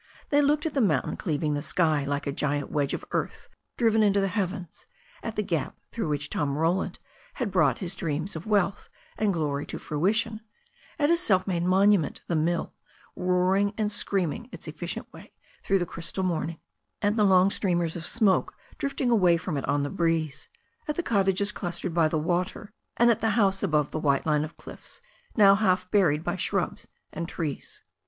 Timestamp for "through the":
15.61-15.85